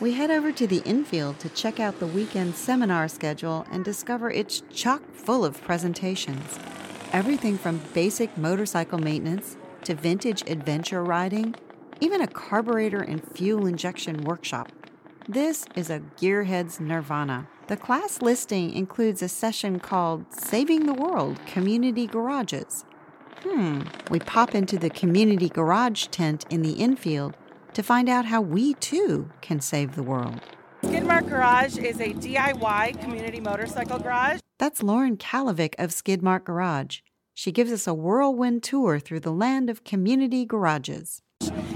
We 0.00 0.12
head 0.12 0.30
over 0.30 0.52
to 0.52 0.66
the 0.68 0.80
infield 0.84 1.40
to 1.40 1.48
check 1.48 1.80
out 1.80 1.98
the 1.98 2.06
weekend 2.06 2.54
seminar 2.54 3.08
schedule 3.08 3.66
and 3.72 3.84
discover 3.84 4.30
it's 4.30 4.62
chock 4.72 5.02
full 5.12 5.44
of 5.44 5.60
presentations. 5.64 6.56
Everything 7.12 7.58
from 7.58 7.82
basic 7.94 8.38
motorcycle 8.38 9.00
maintenance 9.00 9.56
to 9.82 9.96
vintage 9.96 10.48
adventure 10.48 11.02
riding, 11.02 11.56
even 12.00 12.20
a 12.20 12.28
carburetor 12.28 13.00
and 13.00 13.26
fuel 13.32 13.66
injection 13.66 14.22
workshop. 14.22 14.70
This 15.28 15.66
is 15.74 15.90
a 15.90 15.98
gearhead's 16.16 16.78
nirvana. 16.78 17.48
The 17.66 17.76
class 17.76 18.22
listing 18.22 18.72
includes 18.72 19.20
a 19.20 19.28
session 19.28 19.80
called 19.80 20.32
Saving 20.32 20.86
the 20.86 20.94
World 20.94 21.44
Community 21.44 22.06
Garages. 22.06 22.84
Hmm, 23.42 23.82
we 24.10 24.20
pop 24.20 24.54
into 24.54 24.78
the 24.78 24.90
community 24.90 25.48
garage 25.48 26.06
tent 26.06 26.46
in 26.50 26.62
the 26.62 26.74
infield 26.74 27.36
to 27.74 27.82
find 27.82 28.08
out 28.08 28.24
how 28.24 28.40
we 28.40 28.74
too 28.74 29.30
can 29.40 29.60
save 29.60 29.94
the 29.94 30.02
world. 30.02 30.40
Skidmark 30.82 31.28
Garage 31.28 31.76
is 31.76 32.00
a 32.00 32.12
DIY 32.14 33.00
community 33.00 33.40
motorcycle 33.40 33.98
garage. 33.98 34.40
That's 34.58 34.82
Lauren 34.82 35.16
Kalovic 35.16 35.74
of 35.78 35.90
Skidmark 35.90 36.44
Garage. 36.44 37.00
She 37.34 37.52
gives 37.52 37.70
us 37.70 37.86
a 37.86 37.94
whirlwind 37.94 38.62
tour 38.62 38.98
through 38.98 39.20
the 39.20 39.32
land 39.32 39.70
of 39.70 39.84
community 39.84 40.44
garages. 40.44 41.22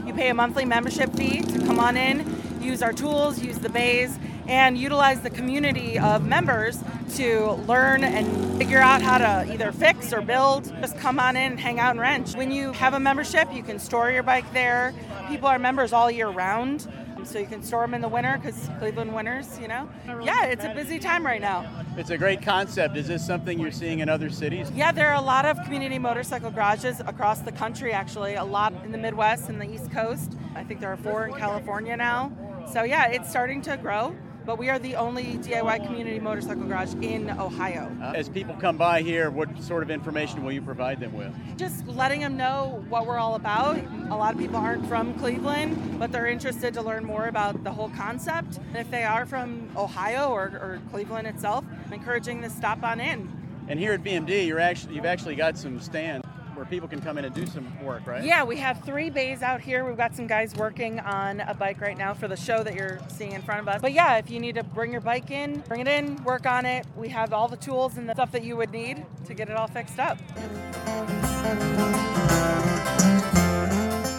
You 0.06 0.12
pay 0.14 0.28
a 0.28 0.34
monthly 0.34 0.64
membership 0.64 1.14
fee 1.14 1.42
to 1.42 1.58
come 1.60 1.78
on 1.78 1.96
in, 1.96 2.26
use 2.60 2.82
our 2.82 2.92
tools, 2.92 3.40
use 3.40 3.58
the 3.58 3.68
bays, 3.68 4.18
and 4.46 4.76
utilize 4.76 5.20
the 5.20 5.30
community 5.30 5.98
of 5.98 6.24
members 6.24 6.82
to 7.14 7.52
learn 7.66 8.04
and 8.04 8.58
figure 8.58 8.80
out 8.80 9.02
how 9.02 9.18
to 9.18 9.52
either 9.52 9.72
fix 9.72 10.12
or 10.12 10.20
build. 10.20 10.64
Just 10.80 10.98
come 10.98 11.20
on 11.20 11.36
in 11.36 11.52
and 11.52 11.60
hang 11.60 11.78
out 11.78 11.90
and 11.90 12.00
wrench. 12.00 12.34
When 12.34 12.50
you 12.50 12.72
have 12.72 12.94
a 12.94 13.00
membership, 13.00 13.52
you 13.52 13.62
can 13.62 13.78
store 13.78 14.10
your 14.10 14.22
bike 14.22 14.50
there. 14.52 14.94
People 15.28 15.48
are 15.48 15.58
members 15.58 15.92
all 15.92 16.10
year 16.10 16.28
round 16.28 16.88
so 17.24 17.38
you 17.38 17.46
can 17.46 17.62
store 17.62 17.82
them 17.82 17.94
in 17.94 18.00
the 18.00 18.08
winter 18.08 18.36
because 18.36 18.68
Cleveland 18.78 19.14
winters, 19.14 19.58
you 19.60 19.68
know. 19.68 19.88
Yeah, 20.22 20.46
it's 20.46 20.64
a 20.64 20.74
busy 20.74 20.98
time 20.98 21.24
right 21.24 21.40
now. 21.40 21.84
It's 21.96 22.10
a 22.10 22.18
great 22.18 22.42
concept. 22.42 22.96
Is 22.96 23.06
this 23.06 23.24
something 23.24 23.58
you're 23.58 23.70
seeing 23.70 24.00
in 24.00 24.08
other 24.08 24.30
cities? 24.30 24.70
Yeah, 24.72 24.92
there 24.92 25.08
are 25.08 25.14
a 25.14 25.24
lot 25.24 25.44
of 25.44 25.62
community 25.64 25.98
motorcycle 25.98 26.50
garages 26.50 27.00
across 27.00 27.40
the 27.40 27.52
country, 27.52 27.92
actually, 27.92 28.34
a 28.34 28.44
lot 28.44 28.72
in 28.84 28.92
the 28.92 28.98
Midwest 28.98 29.48
and 29.48 29.60
the 29.60 29.72
East 29.72 29.92
Coast. 29.92 30.36
I 30.54 30.64
think 30.64 30.80
there 30.80 30.92
are 30.92 30.96
four 30.96 31.26
in 31.26 31.34
California 31.34 31.96
now. 31.96 32.32
So, 32.72 32.82
yeah, 32.82 33.06
it's 33.08 33.30
starting 33.30 33.62
to 33.62 33.76
grow 33.76 34.16
but 34.44 34.58
we 34.58 34.68
are 34.68 34.78
the 34.78 34.96
only 34.96 35.38
DIY 35.38 35.86
community 35.86 36.18
motorcycle 36.18 36.64
garage 36.64 36.94
in 37.00 37.30
Ohio. 37.30 37.94
Uh, 38.02 38.12
as 38.14 38.28
people 38.28 38.54
come 38.56 38.76
by 38.76 39.02
here, 39.02 39.30
what 39.30 39.62
sort 39.62 39.82
of 39.82 39.90
information 39.90 40.42
will 40.42 40.52
you 40.52 40.62
provide 40.62 41.00
them 41.00 41.12
with? 41.12 41.32
Just 41.56 41.86
letting 41.86 42.20
them 42.20 42.36
know 42.36 42.84
what 42.88 43.06
we're 43.06 43.18
all 43.18 43.34
about. 43.34 43.78
A 44.10 44.16
lot 44.16 44.34
of 44.34 44.40
people 44.40 44.56
aren't 44.56 44.86
from 44.86 45.14
Cleveland, 45.14 45.98
but 45.98 46.10
they're 46.12 46.26
interested 46.26 46.74
to 46.74 46.82
learn 46.82 47.04
more 47.04 47.26
about 47.26 47.62
the 47.64 47.72
whole 47.72 47.90
concept. 47.90 48.58
And 48.58 48.76
if 48.76 48.90
they 48.90 49.04
are 49.04 49.26
from 49.26 49.68
Ohio 49.76 50.30
or, 50.30 50.44
or 50.44 50.80
Cleveland 50.90 51.26
itself, 51.26 51.64
I'm 51.86 51.92
encouraging 51.92 52.40
them 52.40 52.50
to 52.50 52.56
stop 52.56 52.82
on 52.82 53.00
in. 53.00 53.30
And 53.68 53.78
here 53.78 53.92
at 53.92 54.02
VMD, 54.02 54.46
you're 54.46 54.58
actually 54.58 54.96
you've 54.96 55.04
actually 55.04 55.36
got 55.36 55.56
some 55.56 55.80
stands 55.80 56.26
where 56.62 56.70
people 56.70 56.88
can 56.88 57.00
come 57.00 57.18
in 57.18 57.24
and 57.24 57.34
do 57.34 57.44
some 57.44 57.66
work, 57.84 58.06
right? 58.06 58.22
Yeah, 58.22 58.44
we 58.44 58.56
have 58.58 58.84
three 58.84 59.10
bays 59.10 59.42
out 59.42 59.60
here. 59.60 59.84
We've 59.84 59.96
got 59.96 60.14
some 60.14 60.28
guys 60.28 60.54
working 60.54 61.00
on 61.00 61.40
a 61.40 61.54
bike 61.54 61.80
right 61.80 61.98
now 61.98 62.14
for 62.14 62.28
the 62.28 62.36
show 62.36 62.62
that 62.62 62.76
you're 62.76 63.00
seeing 63.08 63.32
in 63.32 63.42
front 63.42 63.62
of 63.62 63.66
us. 63.66 63.80
But 63.80 63.92
yeah, 63.92 64.16
if 64.18 64.30
you 64.30 64.38
need 64.38 64.54
to 64.54 64.62
bring 64.62 64.92
your 64.92 65.00
bike 65.00 65.32
in, 65.32 65.58
bring 65.66 65.80
it 65.80 65.88
in, 65.88 66.22
work 66.22 66.46
on 66.46 66.64
it. 66.64 66.86
We 66.94 67.08
have 67.08 67.32
all 67.32 67.48
the 67.48 67.56
tools 67.56 67.96
and 67.96 68.08
the 68.08 68.14
stuff 68.14 68.30
that 68.30 68.44
you 68.44 68.56
would 68.56 68.70
need 68.70 69.04
to 69.24 69.34
get 69.34 69.48
it 69.50 69.56
all 69.56 69.66
fixed 69.66 69.98
up. 69.98 70.18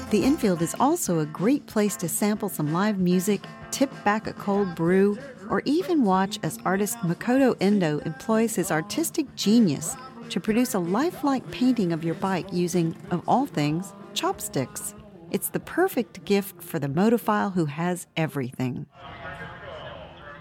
The 0.09 0.21
infield 0.21 0.61
is 0.61 0.75
also 0.81 1.19
a 1.19 1.25
great 1.25 1.65
place 1.65 1.95
to 1.95 2.09
sample 2.09 2.49
some 2.49 2.73
live 2.73 2.99
music, 2.99 3.41
tip 3.71 3.89
back 4.03 4.27
a 4.27 4.33
cold 4.33 4.75
brew, 4.75 5.17
or 5.49 5.61
even 5.63 6.03
watch 6.03 6.39
as 6.43 6.59
artist 6.65 6.97
Makoto 6.97 7.55
Endo 7.61 7.99
employs 7.99 8.53
his 8.55 8.69
artistic 8.69 9.33
genius 9.35 9.95
to 10.29 10.39
produce 10.39 10.73
a 10.73 10.79
lifelike 10.79 11.49
painting 11.51 11.91
of 11.91 12.03
your 12.03 12.15
bike 12.15 12.51
using, 12.51 12.95
of 13.11 13.21
all 13.27 13.45
things, 13.45 13.93
chopsticks. 14.13 14.95
It's 15.31 15.49
the 15.49 15.59
perfect 15.59 16.25
gift 16.25 16.61
for 16.61 16.79
the 16.79 16.87
motophile 16.87 17.53
who 17.53 17.65
has 17.65 18.07
everything. 18.15 18.85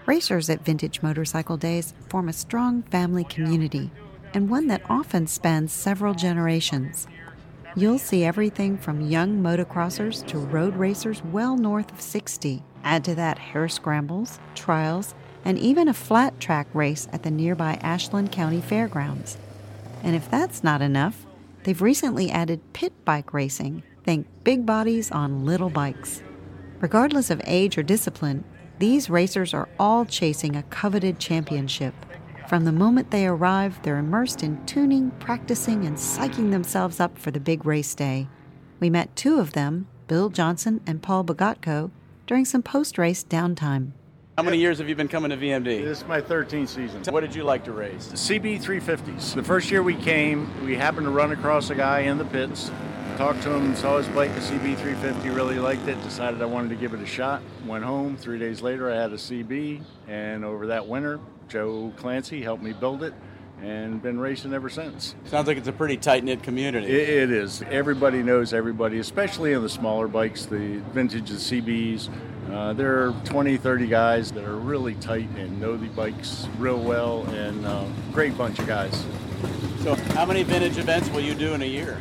Racers 0.05 0.49
at 0.49 0.65
Vintage 0.65 1.01
Motorcycle 1.01 1.57
Days 1.57 1.93
form 2.09 2.27
a 2.27 2.33
strong 2.33 2.83
family 2.83 3.23
community, 3.23 3.89
and 4.33 4.49
one 4.49 4.67
that 4.67 4.83
often 4.89 5.27
spans 5.27 5.71
several 5.71 6.13
generations. 6.13 7.07
You'll 7.75 7.97
see 7.99 8.23
everything 8.23 8.77
from 8.77 9.01
young 9.01 9.41
motocrossers 9.41 10.25
to 10.27 10.37
road 10.37 10.75
racers 10.75 11.23
well 11.23 11.55
north 11.55 11.91
of 11.91 12.01
60. 12.01 12.61
Add 12.83 13.03
to 13.05 13.15
that 13.15 13.39
hare 13.39 13.69
scrambles, 13.69 14.39
trials, 14.53 15.15
and 15.45 15.57
even 15.57 15.87
a 15.87 15.93
flat 15.93 16.39
track 16.39 16.67
race 16.73 17.07
at 17.11 17.23
the 17.23 17.31
nearby 17.31 17.79
Ashland 17.81 18.31
County 18.31 18.61
Fairgrounds. 18.61 19.37
And 20.03 20.15
if 20.15 20.29
that's 20.29 20.63
not 20.63 20.81
enough, 20.81 21.25
they've 21.63 21.81
recently 21.81 22.29
added 22.29 22.73
pit 22.73 22.93
bike 23.05 23.33
racing. 23.33 23.83
Think 24.03 24.27
big 24.43 24.65
bodies 24.65 25.09
on 25.11 25.45
little 25.45 25.69
bikes. 25.69 26.21
Regardless 26.81 27.29
of 27.29 27.41
age 27.45 27.77
or 27.77 27.83
discipline, 27.83 28.43
these 28.79 29.09
racers 29.09 29.53
are 29.53 29.69
all 29.79 30.03
chasing 30.03 30.55
a 30.55 30.63
coveted 30.63 31.19
championship. 31.19 31.93
From 32.49 32.65
the 32.65 32.73
moment 32.73 33.11
they 33.11 33.25
arrive, 33.25 33.81
they're 33.81 33.97
immersed 33.97 34.43
in 34.43 34.63
tuning, 34.65 35.11
practicing, 35.19 35.85
and 35.85 35.95
psyching 35.95 36.51
themselves 36.51 36.99
up 36.99 37.17
for 37.17 37.31
the 37.31 37.39
big 37.39 37.65
race 37.65 37.95
day. 37.95 38.27
We 38.81 38.89
met 38.89 39.15
two 39.15 39.39
of 39.39 39.53
them, 39.53 39.87
Bill 40.07 40.29
Johnson 40.29 40.81
and 40.85 41.01
Paul 41.01 41.23
Bogatko, 41.23 41.91
during 42.27 42.43
some 42.43 42.61
post 42.61 42.97
race 42.97 43.23
downtime. 43.23 43.91
How 44.35 44.41
many 44.41 44.57
years 44.57 44.79
have 44.79 44.89
you 44.89 44.95
been 44.95 45.07
coming 45.07 45.29
to 45.29 45.37
VMD? 45.37 45.83
This 45.83 46.01
is 46.01 46.07
my 46.07 46.19
13th 46.19 46.67
season. 46.67 47.03
What 47.13 47.21
did 47.21 47.35
you 47.35 47.43
like 47.43 47.63
to 47.65 47.71
race? 47.71 48.07
CB 48.13 48.63
350s. 48.63 49.35
The 49.35 49.43
first 49.43 49.69
year 49.69 49.83
we 49.83 49.93
came, 49.93 50.49
we 50.65 50.75
happened 50.75 51.05
to 51.05 51.11
run 51.11 51.31
across 51.31 51.69
a 51.69 51.75
guy 51.75 51.99
in 51.99 52.17
the 52.17 52.25
pits. 52.25 52.71
Talked 53.15 53.43
to 53.43 53.51
him, 53.53 53.75
saw 53.75 53.99
his 53.99 54.07
bike, 54.07 54.33
the 54.33 54.41
CB 54.41 54.75
350, 54.77 55.29
really 55.29 55.59
liked 55.59 55.87
it, 55.87 56.01
decided 56.01 56.41
I 56.41 56.45
wanted 56.45 56.69
to 56.69 56.75
give 56.75 56.95
it 56.95 56.99
a 56.99 57.05
shot. 57.05 57.43
Went 57.67 57.83
home. 57.83 58.17
Three 58.17 58.39
days 58.39 58.63
later, 58.63 58.91
I 58.91 58.95
had 58.95 59.13
a 59.13 59.17
CB, 59.17 59.83
and 60.07 60.43
over 60.43 60.65
that 60.65 60.87
winter, 60.87 61.19
Joe 61.47 61.93
Clancy 61.97 62.41
helped 62.41 62.63
me 62.63 62.73
build 62.73 63.03
it 63.03 63.13
and 63.63 64.01
been 64.01 64.19
racing 64.19 64.53
ever 64.53 64.69
since. 64.69 65.15
Sounds 65.25 65.47
like 65.47 65.57
it's 65.57 65.69
a 65.69 65.73
pretty 65.73 65.95
tight 65.95 66.23
knit 66.23 66.43
community. 66.43 66.87
It, 66.87 67.09
it 67.09 67.31
is. 67.31 67.61
Everybody 67.63 68.21
knows 68.21 68.53
everybody, 68.53 68.99
especially 68.99 69.53
in 69.53 69.61
the 69.61 69.69
smaller 69.69 70.07
bikes, 70.07 70.45
the 70.45 70.81
vintage 70.93 71.29
the 71.29 71.35
CBs. 71.35 72.09
Uh, 72.51 72.73
there 72.73 73.07
are 73.07 73.13
20, 73.23 73.55
30 73.55 73.87
guys 73.87 74.31
that 74.33 74.43
are 74.43 74.57
really 74.57 74.95
tight 74.95 75.29
and 75.37 75.59
know 75.61 75.77
the 75.77 75.87
bikes 75.87 76.47
real 76.57 76.83
well, 76.83 77.23
and 77.29 77.65
uh, 77.65 77.85
great 78.11 78.37
bunch 78.37 78.59
of 78.59 78.67
guys. 78.67 79.05
So, 79.81 79.95
how 80.13 80.25
many 80.25 80.43
vintage 80.43 80.77
events 80.77 81.09
will 81.09 81.21
you 81.21 81.33
do 81.33 81.53
in 81.53 81.61
a 81.61 81.65
year? 81.65 81.97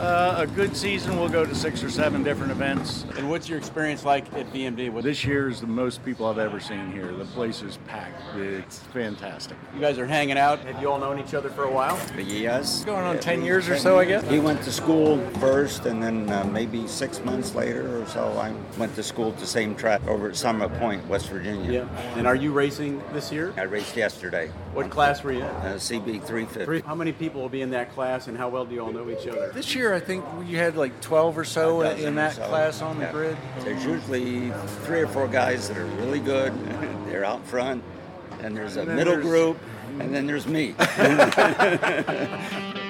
Uh, 0.00 0.34
a 0.38 0.46
good 0.46 0.76
season, 0.76 1.16
we'll 1.18 1.28
go 1.28 1.46
to 1.46 1.54
six 1.54 1.82
or 1.84 1.88
seven 1.88 2.24
different 2.24 2.50
events. 2.50 3.04
And 3.16 3.30
what's 3.30 3.48
your 3.48 3.58
experience 3.58 4.04
like 4.04 4.26
at 4.34 4.52
VMD? 4.52 4.90
What 4.90 5.04
this 5.04 5.24
year 5.24 5.48
is 5.48 5.60
the 5.60 5.68
most 5.68 6.04
people 6.04 6.26
I've 6.26 6.38
ever 6.38 6.58
seen 6.58 6.90
here. 6.90 7.12
The 7.12 7.24
place 7.26 7.62
is 7.62 7.78
packed. 7.86 8.20
It's 8.36 8.80
fantastic. 8.80 9.56
You 9.72 9.80
guys 9.80 9.98
are 9.98 10.06
hanging 10.06 10.36
out. 10.36 10.58
Have 10.60 10.82
you 10.82 10.90
all 10.90 10.98
known 10.98 11.20
each 11.20 11.32
other 11.32 11.48
for 11.48 11.64
a 11.64 11.70
while? 11.70 11.98
Yes. 12.18 12.84
Going 12.84 13.04
on 13.04 13.14
yeah, 13.14 13.20
10 13.20 13.42
years 13.44 13.68
or 13.68 13.78
so, 13.78 13.98
I 13.98 14.04
guess. 14.04 14.28
He 14.28 14.40
went 14.40 14.62
to 14.64 14.72
school 14.72 15.18
first, 15.38 15.86
and 15.86 16.02
then 16.02 16.28
uh, 16.28 16.44
maybe 16.44 16.88
six 16.88 17.24
months 17.24 17.54
later 17.54 18.02
or 18.02 18.06
so, 18.06 18.26
I 18.36 18.52
went 18.78 18.94
to 18.96 19.02
school 19.02 19.28
at 19.30 19.38
the 19.38 19.46
same 19.46 19.76
track 19.76 20.04
over 20.08 20.28
at 20.28 20.36
Summit 20.36 20.72
Point, 20.80 21.06
West 21.06 21.28
Virginia. 21.28 21.70
Yeah. 21.70 22.16
And 22.16 22.26
are 22.26 22.36
you 22.36 22.52
racing 22.52 23.00
this 23.12 23.30
year? 23.30 23.54
I 23.56 23.62
raced 23.62 23.96
yesterday. 23.96 24.50
What 24.72 24.90
class 24.90 25.22
were 25.22 25.32
you 25.32 25.38
in? 25.38 25.44
Uh, 25.44 25.74
CB 25.78 26.24
350. 26.24 26.80
How 26.86 26.96
many 26.96 27.12
people 27.12 27.40
will 27.40 27.48
be 27.48 27.62
in 27.62 27.70
that 27.70 27.92
class, 27.94 28.26
and 28.26 28.36
how 28.36 28.48
well 28.48 28.64
do 28.64 28.74
you 28.74 28.80
all 28.80 28.92
know 28.92 29.08
each 29.08 29.28
other? 29.28 29.52
This 29.52 29.74
year, 29.74 29.83
I 29.92 30.00
think 30.00 30.24
we 30.38 30.54
had 30.54 30.76
like 30.76 31.00
12 31.00 31.36
or 31.36 31.44
so 31.44 31.82
in 31.82 32.14
that 32.14 32.34
so. 32.34 32.46
class 32.46 32.80
on 32.80 32.98
the 32.98 33.06
grid. 33.06 33.36
There's 33.60 33.84
usually 33.84 34.50
three 34.84 35.00
or 35.00 35.08
four 35.08 35.28
guys 35.28 35.68
that 35.68 35.76
are 35.76 35.86
really 35.86 36.20
good. 36.20 36.52
They're 37.06 37.24
out 37.24 37.44
front, 37.46 37.82
and 38.40 38.56
there's 38.56 38.76
a 38.76 38.82
and 38.82 38.96
middle 38.96 39.14
there's... 39.14 39.26
group, 39.26 39.58
and 39.98 40.14
then 40.14 40.26
there's 40.26 40.46
me. 40.46 40.74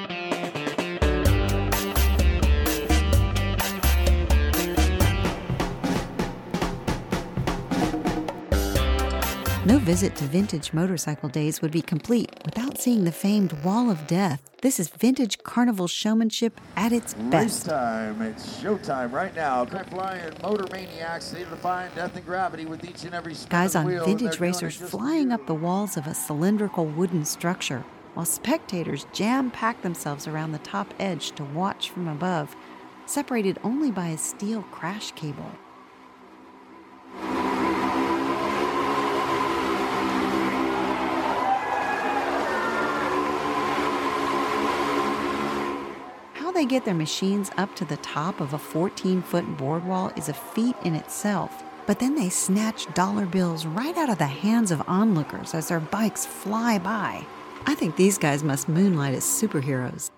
No 9.67 9.79
visit 9.79 10.15
to 10.17 10.25
Vintage 10.25 10.75
Motorcycle 10.75 11.31
Days 11.31 11.63
would 11.63 11.71
be 11.71 11.81
complete 11.81 12.31
without 12.45 12.77
seeing 12.77 13.05
the 13.05 13.13
famed 13.13 13.55
Wall 13.65 13.91
of 13.91 14.07
Death. 14.07 14.43
This 14.61 14.79
is 14.79 14.91
vintage 14.91 15.43
carnival 15.43 15.89
showmanship 15.89 16.61
at 16.77 16.93
its 16.93 17.15
best. 17.15 17.33
Race 17.33 17.73
time. 17.73 18.21
It's 18.21 18.63
showtime 18.63 19.11
right 19.11 19.35
now. 19.35 19.65
Flying 19.65 20.35
motor 20.43 20.67
maniacs, 20.71 21.31
they 21.31 21.45
define 21.45 21.91
death 21.95 22.15
and 22.15 22.27
gravity 22.27 22.67
with 22.67 22.85
each 22.85 23.05
and 23.05 23.15
every 23.15 23.35
Guys 23.49 23.75
on 23.75 23.87
wheel, 23.87 24.05
vintage 24.05 24.39
racers 24.39 24.77
flying 24.77 25.33
up 25.33 25.47
the 25.47 25.55
walls 25.55 25.97
of 25.97 26.07
a 26.07 26.13
cylindrical 26.13 26.85
wooden 26.85 27.25
structure, 27.25 27.87
while 28.13 28.27
spectators 28.27 29.07
jam 29.15 29.51
pack 29.51 29.81
themselves 29.81 30.29
around 30.29 30.53
the 30.53 30.59
top 30.59 30.93
edge 30.99 31.33
to 31.33 31.43
watch 31.43 31.89
from 31.89 32.07
above, 32.07 32.55
separated 33.07 33.59
only 33.65 33.91
by 33.91 34.09
a 34.09 34.19
steel 34.19 34.61
crash 34.65 35.13
cable. 35.13 35.53
They 46.55 46.65
get 46.65 46.85
their 46.85 46.95
machines 46.95 47.51
up 47.57 47.75
to 47.75 47.85
the 47.85 47.97
top 47.97 48.41
of 48.41 48.55
a 48.55 48.59
14 48.59 49.23
foot 49.23 49.57
board 49.57 49.85
wall 49.85 50.13
is 50.17 50.29
a 50.29 50.35
feat 50.35 50.77
in 50.85 50.95
itself. 50.95 51.65
But 51.87 51.99
then 51.99 52.15
they 52.15 52.29
snatch 52.29 52.93
dollar 52.95 53.27
bills 53.27 53.67
right 53.67 53.97
out 53.97 54.09
of 54.09 54.19
the 54.19 54.27
hands 54.27 54.71
of 54.71 54.81
onlookers 54.87 55.53
as 55.53 55.69
their 55.69 55.81
bikes 55.81 56.25
fly 56.25 56.79
by. 56.79 57.27
I 57.67 57.75
think 57.75 57.97
these 57.97 58.19
guys 58.19 58.45
must 58.45 58.69
moonlight 58.69 59.15
as 59.15 59.25
superheroes. 59.25 60.11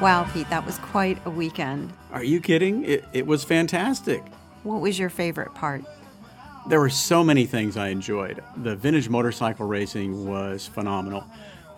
Wow, 0.00 0.28
Pete, 0.32 0.48
that 0.48 0.64
was 0.64 0.78
quite 0.78 1.18
a 1.26 1.30
weekend. 1.30 1.92
Are 2.12 2.24
you 2.24 2.40
kidding? 2.40 2.84
It, 2.84 3.04
it 3.12 3.26
was 3.26 3.44
fantastic. 3.44 4.22
What 4.62 4.80
was 4.80 4.98
your 4.98 5.10
favorite 5.10 5.54
part? 5.54 5.84
There 6.68 6.80
were 6.80 6.90
so 6.90 7.24
many 7.24 7.46
things 7.46 7.78
I 7.78 7.88
enjoyed. 7.88 8.44
The 8.58 8.76
vintage 8.76 9.08
motorcycle 9.08 9.66
racing 9.66 10.28
was 10.28 10.66
phenomenal. 10.66 11.24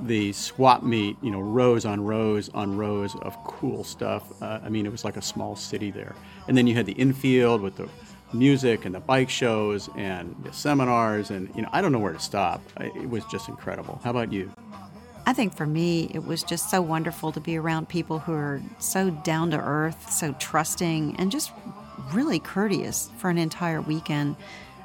The 0.01 0.33
swap 0.33 0.83
meet, 0.83 1.17
you 1.23 1.31
know, 1.31 1.39
rows 1.39 1.85
on 1.85 2.03
rows 2.03 2.49
on 2.49 2.77
rows 2.77 3.15
of 3.23 3.37
cool 3.45 3.85
stuff. 3.85 4.25
Uh, 4.43 4.59
I 4.65 4.69
mean, 4.69 4.87
it 4.87 4.91
was 4.91 5.05
like 5.05 5.17
a 5.17 5.23
small 5.23 5.55
city 5.55 5.93
there. 5.93 6.17
And 6.49 6.59
then 6.59 6.67
you 6.67 6.75
had 6.75 6.87
the 6.87 6.93
infield 6.95 7.61
with 7.61 7.77
the 7.77 7.89
music 8.33 8.85
and 8.85 8.93
the 8.93 8.99
bike 8.99 9.31
shows 9.31 9.89
and 9.97 10.35
the 10.43 10.53
seminars, 10.53 11.31
and 11.31 11.55
you 11.55 11.63
know, 11.63 11.69
I 11.71 11.81
don't 11.81 11.93
know 11.93 12.01
where 12.01 12.13
to 12.13 12.19
stop. 12.19 12.61
It 12.81 13.09
was 13.09 13.25
just 13.27 13.49
incredible. 13.49 14.01
How 14.03 14.11
about 14.11 14.33
you? 14.33 14.51
I 15.25 15.33
think 15.33 15.57
for 15.57 15.67
me, 15.67 16.11
it 16.13 16.25
was 16.25 16.43
just 16.43 16.69
so 16.69 16.83
wonderful 16.83 17.31
to 17.31 17.41
be 17.41 17.57
around 17.57 17.89
people 17.89 18.19
who 18.19 18.33
are 18.33 18.61
so 18.81 19.11
down 19.11 19.53
to 19.53 19.59
earth, 19.59 20.11
so 20.11 20.35
trusting, 20.41 21.15
and 21.17 21.31
just 21.31 21.53
really 22.13 22.41
courteous 22.41 23.09
for 23.19 23.31
an 23.31 23.39
entire 23.39 23.81
weekend. 23.81 24.35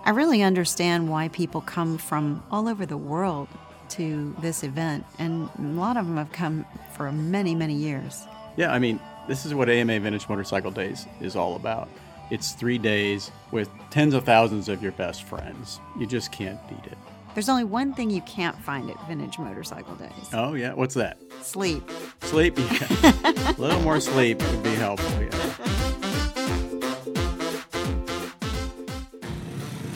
I 0.06 0.12
really 0.12 0.44
understand 0.44 1.10
why 1.10 1.30
people 1.30 1.62
come 1.62 1.98
from 1.98 2.44
all 2.52 2.68
over 2.68 2.86
the 2.86 2.98
world 2.98 3.48
to 3.90 4.36
this 4.40 4.64
event, 4.64 5.04
and 5.18 5.50
a 5.58 5.62
lot 5.62 5.98
of 5.98 6.06
them 6.06 6.18
have 6.18 6.32
come 6.32 6.66
for 6.96 7.12
many, 7.12 7.56
many 7.56 7.74
years. 7.74 8.24
Yeah, 8.56 8.72
I 8.72 8.80
mean, 8.80 9.00
this 9.28 9.46
is 9.46 9.54
what 9.54 9.70
AMA 9.70 10.00
Vintage 10.00 10.30
Motorcycle 10.30 10.72
Days 10.72 11.08
is 11.22 11.36
all 11.36 11.56
about. 11.56 11.90
It's 12.32 12.52
three 12.54 12.78
days 12.78 13.32
with 13.52 13.70
tens 13.90 14.14
of 14.14 14.24
thousands 14.24 14.70
of 14.70 14.82
your 14.82 14.92
best 14.94 15.24
friends. 15.24 15.80
You 16.00 16.06
just 16.08 16.32
can't 16.32 16.60
beat 16.68 16.86
it. 16.92 16.98
There's 17.34 17.50
only 17.50 17.66
one 17.66 17.94
thing 17.94 18.10
you 18.10 18.22
can't 18.22 18.58
find 18.64 18.90
at 18.90 19.08
Vintage 19.08 19.38
Motorcycle 19.38 19.96
Days 19.96 20.30
Oh, 20.34 20.54
yeah. 20.54 20.74
What's 20.74 20.96
that? 20.96 21.18
sleep. 21.42 21.90
Sleep? 22.22 22.58
Yeah. 22.58 22.88
a 23.24 23.56
little 23.58 23.82
more 23.82 24.00
sleep 24.00 24.42
would 24.42 24.64
be 24.64 24.70
helpful. 24.76 25.22
Yeah. 25.22 25.95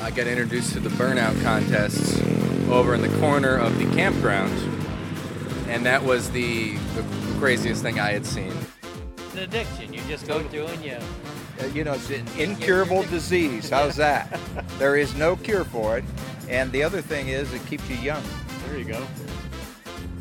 I 0.10 0.12
got 0.12 0.26
introduced 0.26 0.74
to 0.74 0.80
the 0.80 0.90
burnout 0.90 1.40
contests 1.44 2.20
over 2.72 2.96
in 2.96 3.02
the 3.04 3.16
corner 3.20 3.56
of 3.56 3.78
the 3.78 3.86
campground, 3.96 4.52
and 5.68 5.86
that 5.86 6.04
was 6.04 6.32
the, 6.32 6.76
the 6.96 7.04
craziest 7.38 7.84
thing 7.84 8.00
I 8.00 8.14
had 8.14 8.26
seen. 8.26 8.52
It's 9.18 9.34
an 9.36 9.40
addiction. 9.42 9.94
You 9.94 10.02
just 10.08 10.28
go 10.28 10.42
through 10.42 10.66
and 10.66 10.84
you. 10.84 10.98
Uh, 11.62 11.66
you 11.76 11.84
know, 11.84 11.94
it's 11.94 12.10
an 12.10 12.26
incurable 12.40 13.04
disease. 13.04 13.70
How's 13.70 13.98
that? 13.98 14.40
There 14.80 14.96
is 14.98 15.14
no 15.14 15.36
cure 15.36 15.64
for 15.64 16.00
it. 16.00 16.04
And 16.50 16.72
the 16.72 16.82
other 16.82 17.02
thing 17.04 17.28
is, 17.28 17.54
it 17.54 17.64
keeps 17.68 17.88
you 17.88 17.98
young. 17.98 18.24
There 18.66 18.80
you 18.80 18.86
go. 18.86 19.06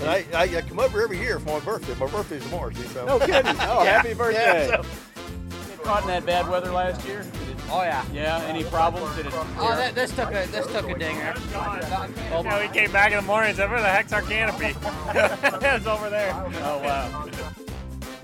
And 0.01 0.11
I, 0.11 0.27
I, 0.35 0.43
I 0.59 0.61
come 0.69 0.81
over 0.81 1.01
every 1.03 1.19
year 1.19 1.41
for 1.41 1.59
my 1.59 1.65
birthday. 1.65 1.95
My 1.95 2.09
birthday's 2.11 2.43
tomorrow, 2.45 2.71
see, 2.73 2.83
so. 2.89 3.07
No 3.07 3.19
kidding. 3.21 3.57
Oh, 3.61 3.85
Yeah, 3.85 4.03
happy 4.03 4.13
birthday. 4.13 4.69
yeah, 4.69 4.83
so- 4.83 5.83
caught 5.83 6.03
in 6.03 6.09
that 6.09 6.27
bad 6.27 6.47
weather 6.47 6.71
last 6.73 7.07
year? 7.07 7.25
Oh 7.71 7.83
yeah. 7.83 8.05
Yeah. 8.13 8.45
Any 8.47 8.65
problems? 8.65 9.15
Did 9.17 9.27
it? 9.27 9.33
Oh, 9.35 9.75
that, 9.77 9.95
this 9.95 10.11
took 10.11 10.31
a 10.31 10.47
this 10.51 10.67
took 10.67 10.89
a 10.89 10.99
dinger. 10.99 11.35
Oh, 11.55 12.43
yeah, 12.45 12.67
we 12.67 12.69
came 12.73 12.91
back 12.93 13.13
in 13.13 13.17
the 13.17 13.23
morning 13.23 13.51
and 13.51 13.57
said, 13.57 13.71
"Where 13.71 13.81
the 13.81 13.89
heck's 13.89 14.13
our 14.13 14.23
canopy?" 14.23 14.75
it's 15.67 15.87
over 15.87 16.09
there. 16.09 16.33
Oh 16.63 16.79
wow. 16.83 17.27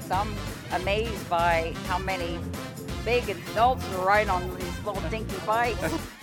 So 0.00 0.14
I'm 0.14 0.35
amazed 0.72 1.28
by 1.28 1.74
how 1.87 1.98
many 1.98 2.38
big 3.04 3.28
adults 3.28 3.85
are 3.94 4.07
riding 4.07 4.30
on 4.30 4.54
these 4.59 4.85
little 4.85 5.02
dinky 5.11 5.37
bikes. 5.46 5.94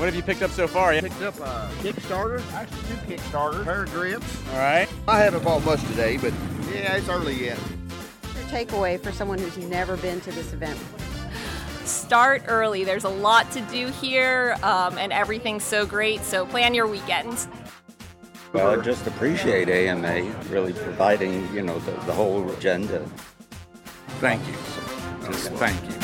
What 0.00 0.06
have 0.06 0.16
you 0.16 0.22
picked 0.22 0.40
up 0.40 0.50
so 0.50 0.66
far? 0.66 0.94
Yeah. 0.94 1.02
Picked 1.02 1.20
up 1.20 1.38
a 1.40 1.70
Kickstarter, 1.82 2.42
actually 2.54 2.78
two 2.88 3.16
Kickstarters, 3.16 3.64
pair 3.64 3.82
of 3.82 3.92
grips. 3.92 4.48
All 4.52 4.56
right. 4.56 4.88
I 5.06 5.18
haven't 5.18 5.44
bought 5.44 5.62
much 5.66 5.82
today, 5.88 6.16
but 6.16 6.32
yeah, 6.72 6.96
it's 6.96 7.10
early 7.10 7.34
yet. 7.34 7.58
Your 8.34 8.44
takeaway 8.44 8.98
for 8.98 9.12
someone 9.12 9.38
who's 9.38 9.58
never 9.58 9.98
been 9.98 10.22
to 10.22 10.32
this 10.32 10.54
event? 10.54 10.78
Start 12.10 12.42
early. 12.48 12.82
There's 12.82 13.04
a 13.04 13.08
lot 13.08 13.48
to 13.52 13.60
do 13.70 13.86
here, 13.86 14.56
um, 14.64 14.98
and 14.98 15.12
everything's 15.12 15.62
so 15.62 15.86
great. 15.86 16.22
So 16.22 16.44
plan 16.44 16.74
your 16.74 16.88
weekends. 16.88 17.46
Well, 18.52 18.68
I 18.76 18.82
just 18.82 19.06
appreciate 19.06 19.68
AMA 19.68 20.22
really 20.48 20.72
providing, 20.72 21.48
you 21.54 21.62
know, 21.62 21.78
the, 21.78 21.92
the 22.06 22.12
whole 22.12 22.50
agenda. 22.50 23.08
Thank 24.18 24.44
you. 24.48 24.54
Just 25.24 25.52
thank 25.52 25.80
you. 25.84 25.94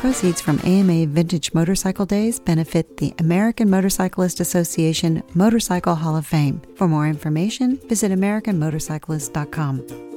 Proceeds 0.00 0.42
from 0.42 0.60
AMA 0.62 1.06
Vintage 1.06 1.54
Motorcycle 1.54 2.04
Days 2.04 2.38
benefit 2.38 2.98
the 2.98 3.14
American 3.18 3.70
Motorcyclist 3.70 4.40
Association 4.40 5.22
Motorcycle 5.32 5.94
Hall 5.94 6.14
of 6.14 6.26
Fame. 6.26 6.60
For 6.76 6.86
more 6.86 7.08
information, 7.08 7.78
visit 7.88 8.12
AmericanMotorcyclist.com. 8.12 10.10